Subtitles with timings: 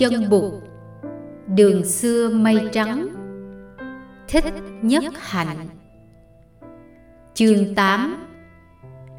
[0.00, 0.52] chân bụt
[1.46, 3.08] đường xưa mây trắng,
[4.28, 4.44] thích
[4.82, 5.68] nhất hạnh.
[7.34, 8.26] Chương 8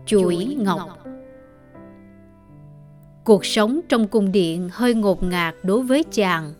[0.06, 1.08] chuỗi ngọc.
[3.24, 6.54] Cuộc sống trong cung điện hơi ngột ngạt đối với chàng,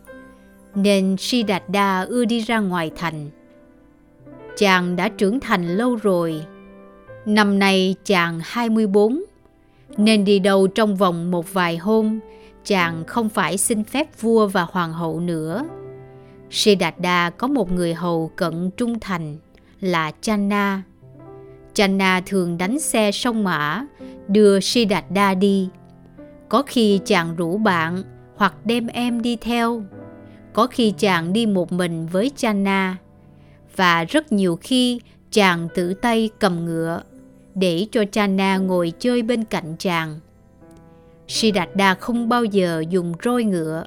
[0.74, 3.30] nên Siddhartha ưa đi ra ngoài thành.
[4.56, 6.44] Chàng đã trưởng thành lâu rồi.
[7.26, 9.22] Năm nay chàng 24
[9.96, 12.20] nên đi đâu trong vòng một vài hôm
[12.64, 15.64] chàng không phải xin phép vua và hoàng hậu nữa.
[16.50, 19.36] Siddhartha có một người hầu cận trung thành
[19.80, 20.82] là Channa.
[21.74, 23.86] Channa thường đánh xe sông mã,
[24.28, 25.68] đưa Siddhartha đi.
[26.48, 28.02] Có khi chàng rủ bạn
[28.36, 29.82] hoặc đem em đi theo.
[30.52, 32.96] Có khi chàng đi một mình với Channa.
[33.76, 37.02] Và rất nhiều khi chàng tự tay cầm ngựa
[37.54, 40.20] để cho Channa ngồi chơi bên cạnh chàng.
[41.28, 43.84] Siddhartha không bao giờ dùng roi ngựa.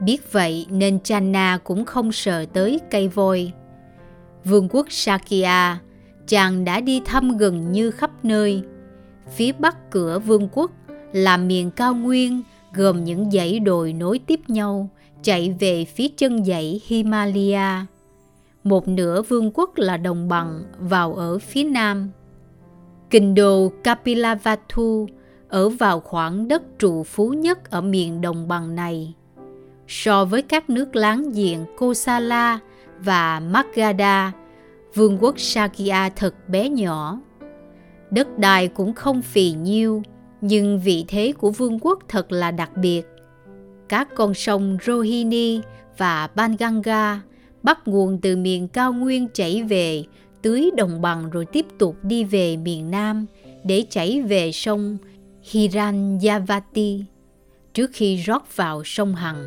[0.00, 3.52] Biết vậy nên Channa cũng không sờ tới cây voi.
[4.44, 5.78] Vương quốc Sakya,
[6.26, 8.62] chàng đã đi thăm gần như khắp nơi.
[9.34, 10.70] Phía bắc cửa vương quốc
[11.12, 12.42] là miền cao nguyên
[12.74, 14.88] gồm những dãy đồi nối tiếp nhau
[15.22, 17.86] chạy về phía chân dãy Himalaya.
[18.64, 22.10] Một nửa vương quốc là đồng bằng vào ở phía nam.
[23.10, 25.06] Kinh đô Kapilavatthu
[25.50, 29.14] ở vào khoảng đất trụ phú nhất ở miền đồng bằng này.
[29.88, 32.58] So với các nước láng giềng Kosala
[33.00, 34.32] và Magadha,
[34.94, 37.20] vương quốc Sakya thật bé nhỏ.
[38.10, 40.02] Đất đai cũng không phì nhiêu,
[40.40, 43.02] nhưng vị thế của vương quốc thật là đặc biệt.
[43.88, 45.60] Các con sông Rohini
[45.98, 47.20] và Banganga
[47.62, 50.04] bắt nguồn từ miền cao nguyên chảy về,
[50.42, 53.26] tưới đồng bằng rồi tiếp tục đi về miền nam
[53.64, 54.98] để chảy về sông
[55.42, 57.04] Hiranyavati
[57.74, 59.46] trước khi rót vào sông Hằng.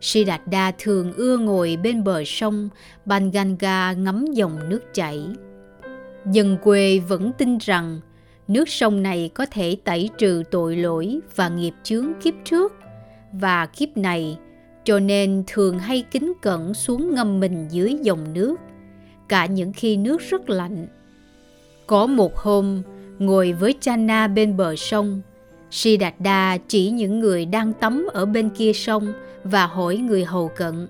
[0.00, 2.68] Siddhartha thường ưa ngồi bên bờ sông
[3.04, 5.26] Banganga ngắm dòng nước chảy.
[6.32, 8.00] Dân quê vẫn tin rằng
[8.48, 12.72] nước sông này có thể tẩy trừ tội lỗi và nghiệp chướng kiếp trước
[13.32, 14.38] và kiếp này
[14.84, 18.56] cho nên thường hay kính cẩn xuống ngâm mình dưới dòng nước
[19.28, 20.86] cả những khi nước rất lạnh.
[21.86, 22.82] Có một hôm,
[23.18, 25.20] ngồi với Channa bên bờ sông.
[25.70, 29.12] Siddhartha chỉ những người đang tắm ở bên kia sông
[29.44, 30.88] và hỏi người hầu cận.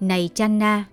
[0.00, 0.84] Này Channa,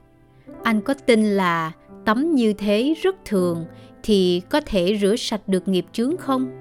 [0.64, 1.72] anh có tin là
[2.06, 3.66] tắm như thế rất thường
[4.04, 6.52] thì có thể rửa sạch được nghiệp chướng không?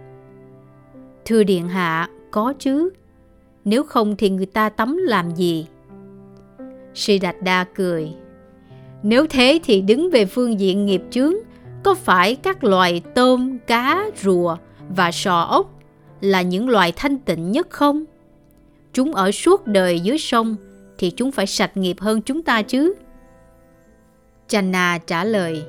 [1.24, 2.90] Thưa Điện Hạ, có chứ.
[3.64, 5.66] Nếu không thì người ta tắm làm gì?
[6.94, 8.08] Siddhartha cười.
[9.02, 11.34] Nếu thế thì đứng về phương diện nghiệp chướng
[11.82, 14.56] có phải các loài tôm, cá, rùa
[14.88, 15.70] và sò ốc
[16.20, 18.04] là những loài thanh tịnh nhất không?
[18.92, 20.56] Chúng ở suốt đời dưới sông
[20.98, 22.94] thì chúng phải sạch nghiệp hơn chúng ta chứ?
[24.48, 25.64] Channa trả lời,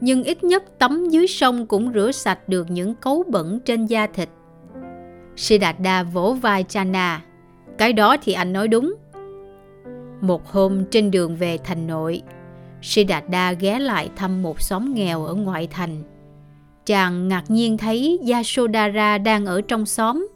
[0.00, 4.06] nhưng ít nhất tắm dưới sông cũng rửa sạch được những cấu bẩn trên da
[4.06, 4.28] thịt.
[5.36, 7.22] Siddhartha vỗ vai Channa,
[7.78, 8.94] cái đó thì anh nói đúng.
[10.20, 12.22] Một hôm trên đường về thành nội,
[12.82, 16.02] Siddhartha ghé lại thăm một xóm nghèo ở ngoại thành.
[16.86, 20.28] Chàng ngạc nhiên thấy Yasodhara đang ở trong xóm.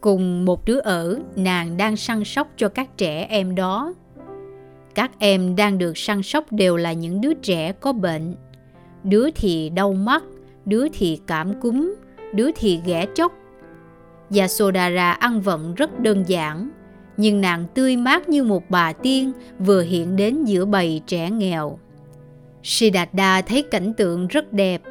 [0.00, 3.94] Cùng một đứa ở, nàng đang săn sóc cho các trẻ em đó.
[4.94, 8.34] Các em đang được săn sóc đều là những đứa trẻ có bệnh.
[9.04, 10.22] Đứa thì đau mắt,
[10.64, 11.94] đứa thì cảm cúm,
[12.34, 13.32] đứa thì ghẻ chốc.
[14.36, 16.70] Yasodhara ăn vận rất đơn giản,
[17.16, 21.78] nhưng nàng tươi mát như một bà tiên vừa hiện đến giữa bầy trẻ nghèo.
[22.62, 24.82] Siddhartha thấy cảnh tượng rất đẹp.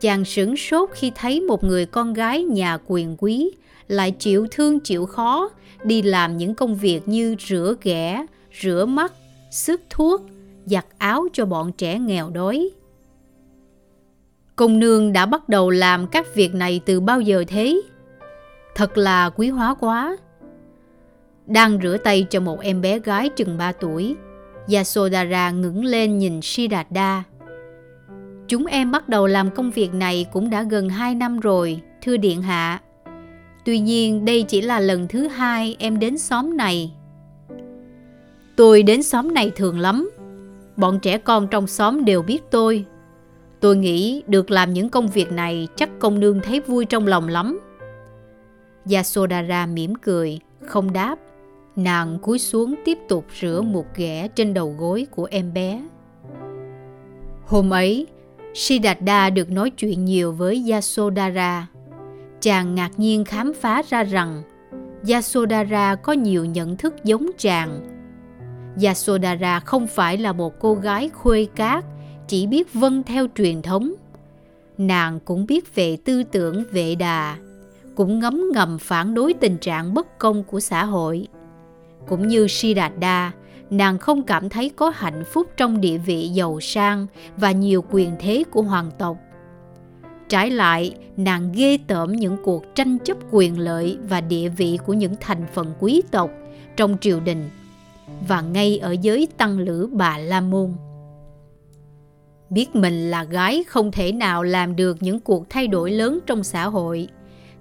[0.00, 3.50] Chàng sửng sốt khi thấy một người con gái nhà quyền quý
[3.88, 5.50] lại chịu thương chịu khó
[5.84, 8.26] đi làm những công việc như rửa ghẻ,
[8.60, 9.12] rửa mắt,
[9.50, 10.22] sức thuốc,
[10.66, 12.70] giặt áo cho bọn trẻ nghèo đói.
[14.56, 17.80] Công nương đã bắt đầu làm các việc này từ bao giờ thế?
[18.74, 20.16] Thật là quý hóa quá
[21.50, 24.16] đang rửa tay cho một em bé gái chừng 3 tuổi.
[24.72, 27.22] Yasodhara ngẩng lên nhìn Siddhartha.
[28.48, 32.16] Chúng em bắt đầu làm công việc này cũng đã gần 2 năm rồi, thưa
[32.16, 32.80] Điện Hạ.
[33.64, 36.92] Tuy nhiên đây chỉ là lần thứ hai em đến xóm này.
[38.56, 40.10] Tôi đến xóm này thường lắm.
[40.76, 42.84] Bọn trẻ con trong xóm đều biết tôi.
[43.60, 47.28] Tôi nghĩ được làm những công việc này chắc công nương thấy vui trong lòng
[47.28, 47.60] lắm.
[48.92, 51.18] Yasodhara mỉm cười, không đáp.
[51.76, 55.82] Nàng cúi xuống tiếp tục rửa một ghẻ trên đầu gối của em bé.
[57.46, 58.06] Hôm ấy,
[58.54, 61.66] Siddhartha được nói chuyện nhiều với Yasodhara.
[62.40, 64.42] Chàng ngạc nhiên khám phá ra rằng
[65.08, 67.80] Yasodhara có nhiều nhận thức giống chàng.
[68.84, 71.84] Yasodhara không phải là một cô gái khuê cát,
[72.28, 73.94] chỉ biết vâng theo truyền thống.
[74.78, 77.36] Nàng cũng biết về tư tưởng vệ đà,
[77.94, 81.28] cũng ngấm ngầm phản đối tình trạng bất công của xã hội.
[82.08, 83.32] Cũng như Siddhartha,
[83.70, 87.06] nàng không cảm thấy có hạnh phúc trong địa vị giàu sang
[87.36, 89.16] và nhiều quyền thế của hoàng tộc.
[90.28, 94.92] Trái lại, nàng ghê tởm những cuộc tranh chấp quyền lợi và địa vị của
[94.92, 96.30] những thành phần quý tộc
[96.76, 97.50] trong triều đình
[98.28, 100.72] và ngay ở giới tăng lữ bà La Môn.
[102.50, 106.44] Biết mình là gái không thể nào làm được những cuộc thay đổi lớn trong
[106.44, 107.08] xã hội.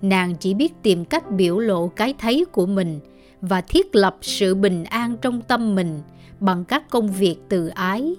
[0.02, 3.00] Nàng chỉ biết tìm cách biểu lộ cái thấy của mình
[3.42, 6.02] và thiết lập sự bình an trong tâm mình
[6.40, 8.16] bằng các công việc từ ái.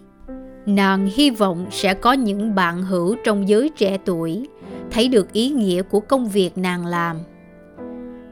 [0.66, 4.48] Nàng hy vọng sẽ có những bạn hữu trong giới trẻ tuổi
[4.90, 7.16] thấy được ý nghĩa của công việc nàng làm.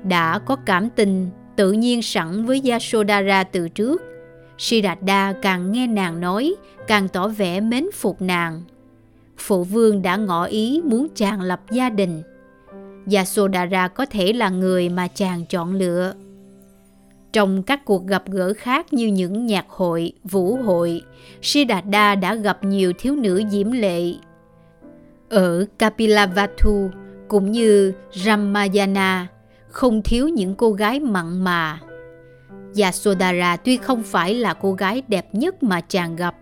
[0.05, 4.02] Đã có cảm tình tự nhiên sẵn với Yasodhara từ trước,
[4.58, 6.55] Siddhartha càng nghe nàng nói,
[6.87, 8.62] càng tỏ vẻ mến phục nàng.
[9.38, 12.23] Phụ vương đã ngỏ ý muốn chàng lập gia đình.
[13.12, 16.14] Yasodhara có thể là người mà chàng chọn lựa.
[17.33, 21.03] Trong các cuộc gặp gỡ khác như những nhạc hội, vũ hội,
[21.43, 24.15] Siddhartha đã gặp nhiều thiếu nữ diễm lệ.
[25.29, 26.91] Ở Kapilavatthu
[27.29, 29.27] cũng như Ramayana,
[29.69, 31.81] không thiếu những cô gái mặn mà.
[32.81, 36.35] Yasodhara tuy không phải là cô gái đẹp nhất mà chàng gặp,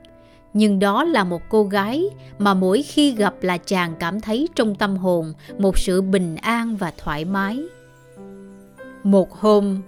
[0.55, 2.05] nhưng đó là một cô gái
[2.38, 6.77] mà mỗi khi gặp là chàng cảm thấy trong tâm hồn một sự bình an
[6.77, 7.65] và thoải mái.
[9.03, 9.83] Một hôm,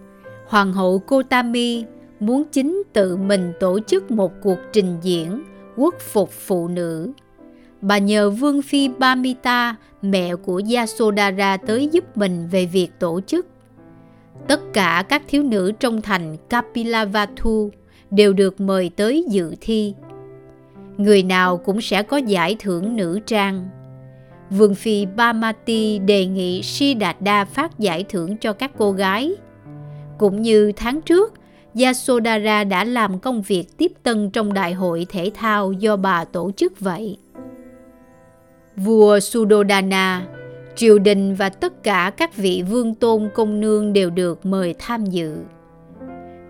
[0.48, 1.84] Hoàng hậu Kotami
[2.20, 5.42] muốn chính tự mình tổ chức một cuộc trình diễn
[5.76, 7.12] quốc phục phụ nữ.
[7.80, 13.46] Bà nhờ Vương Phi Bamita, mẹ của Yasodhara tới giúp mình về việc tổ chức.
[14.46, 17.70] Tất cả các thiếu nữ trong thành Kapilavatthu
[18.10, 19.94] đều được mời tới dự thi.
[20.96, 23.68] Người nào cũng sẽ có giải thưởng nữ trang.
[24.50, 29.34] Vương Phi Bamati đề nghị Siddhartha phát giải thưởng cho các cô gái–
[30.18, 31.34] cũng như tháng trước,
[31.82, 36.50] Yasodhara đã làm công việc tiếp tân trong đại hội thể thao do bà tổ
[36.56, 37.16] chức vậy.
[38.76, 40.26] Vua Sudodana,
[40.76, 45.06] triều đình và tất cả các vị vương tôn công nương đều được mời tham
[45.06, 45.38] dự.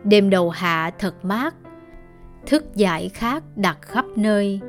[0.05, 1.55] Đêm đầu hạ thật mát,
[2.47, 4.61] thức giải khác đặt khắp nơi,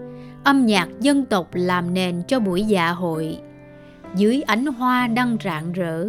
[0.43, 3.39] âm nhạc dân tộc làm nền cho buổi dạ hội.
[4.15, 6.07] Dưới ánh hoa đăng rạng rỡ,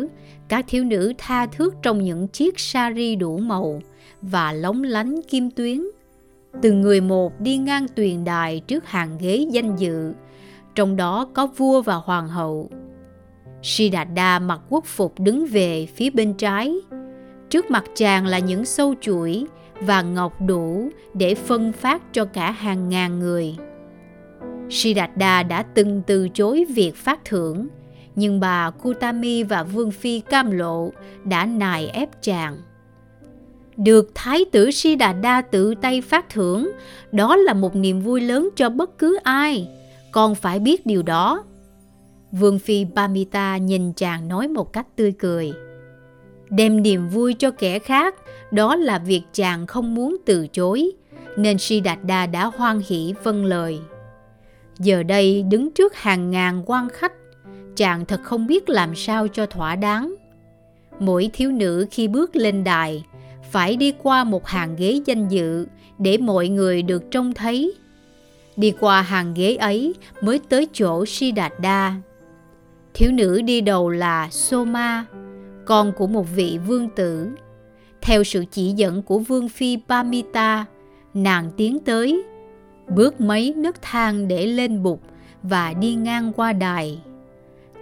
[0.50, 3.80] các thiếu nữ tha thước trong những chiếc sari đủ màu
[4.22, 5.80] và lóng lánh kim tuyến.
[6.62, 10.12] Từng người một đi ngang tuyền đài trước hàng ghế danh dự,
[10.74, 12.70] trong đó có vua và hoàng hậu.
[13.62, 16.74] Siddhartha mặc quốc phục đứng về phía bên trái.
[17.50, 19.46] Trước mặt chàng là những sâu chuỗi
[19.80, 23.56] và ngọc đủ để phân phát cho cả hàng ngàn người.
[24.70, 27.68] Siddhartha đã từng từ chối việc phát thưởng
[28.20, 30.90] nhưng bà Kutami và Vương Phi cam lộ
[31.24, 32.56] đã nài ép chàng.
[33.76, 36.70] Được Thái tử Siddhartha tự tay phát thưởng,
[37.12, 39.68] đó là một niềm vui lớn cho bất cứ ai.
[40.12, 41.44] Con phải biết điều đó.
[42.32, 45.52] Vương Phi Pamita nhìn chàng nói một cách tươi cười.
[46.50, 48.14] Đem niềm vui cho kẻ khác,
[48.50, 50.90] đó là việc chàng không muốn từ chối,
[51.36, 53.80] nên Siddhartha đã hoan hỷ vâng lời.
[54.78, 57.12] Giờ đây đứng trước hàng ngàn quan khách
[57.76, 60.14] chàng thật không biết làm sao cho thỏa đáng.
[60.98, 63.04] Mỗi thiếu nữ khi bước lên đài
[63.50, 65.66] phải đi qua một hàng ghế danh dự
[65.98, 67.74] để mọi người được trông thấy.
[68.56, 71.94] Đi qua hàng ghế ấy mới tới chỗ Siddhartha.
[72.94, 75.04] Thiếu nữ đi đầu là Soma,
[75.64, 77.28] con của một vị vương tử.
[78.00, 80.66] Theo sự chỉ dẫn của vương phi Pamita,
[81.14, 82.22] nàng tiến tới,
[82.88, 85.02] bước mấy nấc thang để lên bục
[85.42, 86.98] và đi ngang qua đài.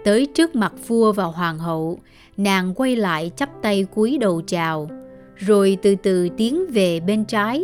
[0.03, 1.99] Tới trước mặt vua và hoàng hậu,
[2.37, 4.89] nàng quay lại chắp tay cúi đầu chào,
[5.35, 7.63] rồi từ từ tiến về bên trái,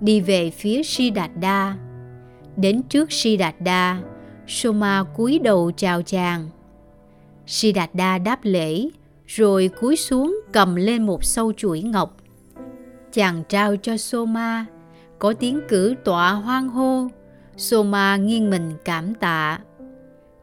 [0.00, 1.76] đi về phía Siddhartha.
[2.56, 4.00] Đến trước Siddhartha,
[4.46, 6.48] Soma cúi đầu chào chàng.
[7.46, 8.88] Siddhartha đáp lễ,
[9.26, 12.16] rồi cúi xuống cầm lên một sâu chuỗi ngọc.
[13.12, 14.66] Chàng trao cho Soma,
[15.18, 17.08] có tiếng cử tọa hoang hô.
[17.56, 19.58] Soma nghiêng mình cảm tạ.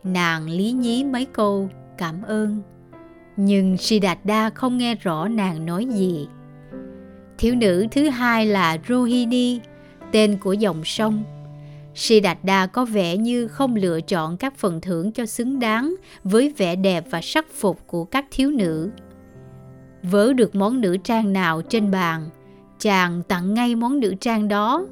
[0.04, 2.62] Nàng lý nhí mấy câu cảm ơn
[3.38, 6.28] Nhưng Siddhartha không nghe rõ nàng nói gì
[7.38, 9.60] Thiếu nữ thứ hai là Rohini
[10.12, 11.24] Tên của dòng sông
[11.96, 16.76] Siddhartha có vẻ như không lựa chọn các phần thưởng cho xứng đáng với vẻ
[16.76, 18.90] đẹp và sắc phục của các thiếu nữ.
[20.04, 22.30] Vớ được món nữ trang nào trên bàn,
[22.80, 24.86] chàng tặng ngay món nữ trang đó.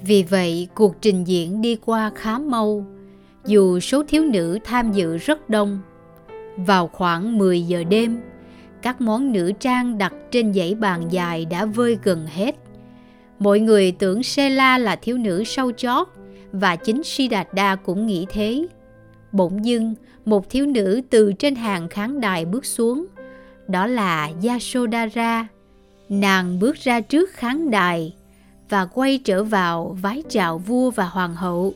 [0.00, 2.86] Vì vậy, cuộc trình diễn đi qua khá mau,
[3.46, 5.78] dù số thiếu nữ tham dự rất đông.
[6.56, 8.20] Vào khoảng 10 giờ đêm,
[8.82, 12.56] các món nữ trang đặt trên dãy bàn dài đã vơi gần hết.
[13.38, 16.08] Mọi người tưởng Sela là thiếu nữ sâu chót
[16.52, 18.66] và chính Siddhartha cũng nghĩ thế.
[19.32, 19.94] Bỗng dưng,
[20.24, 23.06] một thiếu nữ từ trên hàng khán đài bước xuống.
[23.68, 25.46] Đó là Yasodhara.
[26.08, 28.14] Nàng bước ra trước khán đài
[28.68, 31.74] và quay trở vào vái chào vua và hoàng hậu.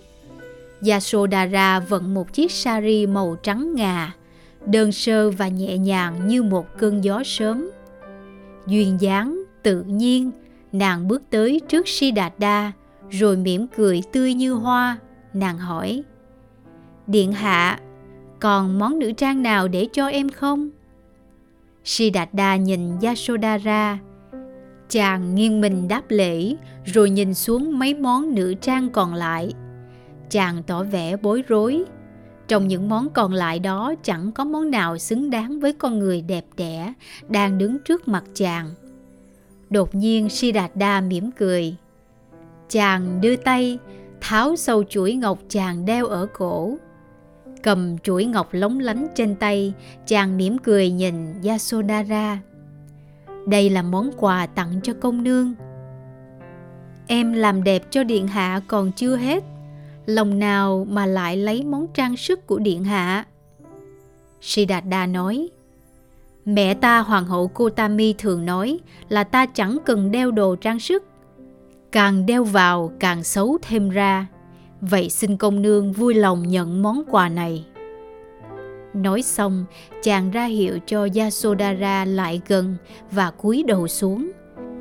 [0.91, 4.15] Yasodhara vận một chiếc sari màu trắng ngà,
[4.67, 7.71] đơn sơ và nhẹ nhàng như một cơn gió sớm.
[8.67, 10.31] Duyên dáng, tự nhiên,
[10.73, 12.73] nàng bước tới trước Siddhartha,
[13.11, 14.99] rồi mỉm cười tươi như hoa.
[15.35, 16.03] Nàng hỏi,
[17.07, 17.79] Điện hạ,
[18.41, 20.71] còn món nữ trang nào để cho em không?
[21.85, 23.99] Siddhartha nhìn Yasodhara.
[24.89, 29.53] Chàng nghiêng mình đáp lễ, rồi nhìn xuống mấy món nữ trang còn lại.
[30.31, 31.85] Chàng tỏ vẻ bối rối.
[32.49, 36.23] Trong những món còn lại đó chẳng có món nào xứng đáng với con người
[36.23, 36.93] đẹp đẽ
[37.29, 38.71] đang đứng trước mặt chàng.
[39.71, 41.77] Đột nhiên Siddhartha mỉm cười.
[42.69, 43.79] Chàng đưa tay,
[44.21, 46.77] tháo sâu chuỗi ngọc chàng đeo ở cổ.
[47.63, 49.73] Cầm chuỗi ngọc lóng lánh trên tay,
[50.07, 52.39] chàng mỉm cười nhìn Yasodhara.
[53.47, 55.55] Đây là món quà tặng cho công nương.
[57.07, 59.45] Em làm đẹp cho điện hạ còn chưa hết.
[60.07, 63.27] Lòng nào mà lại lấy món trang sức của điện hạ?
[64.41, 65.49] Siddhartha nói,
[66.45, 71.03] Mẹ ta hoàng hậu Kotami thường nói là ta chẳng cần đeo đồ trang sức.
[71.93, 74.27] Càng đeo vào càng xấu thêm ra.
[74.81, 77.67] Vậy xin công nương vui lòng nhận món quà này.
[78.95, 79.65] Nói xong,
[80.03, 82.77] chàng ra hiệu cho Yasodhara lại gần
[83.11, 84.31] và cúi đầu xuống,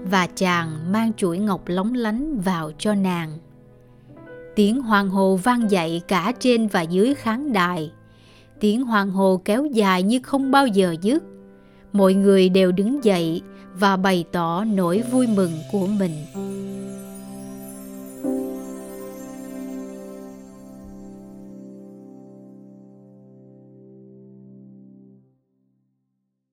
[0.04, 3.38] và chàng mang chuỗi ngọc lóng lánh vào cho nàng.
[4.56, 7.92] Tiếng hoàng hồ vang dậy cả trên và dưới khán đài.
[8.60, 11.24] Tiếng hoàng hồ kéo dài như không bao giờ dứt.
[11.94, 13.42] Mọi người đều đứng dậy
[13.80, 16.12] và bày tỏ nỗi vui mừng của mình.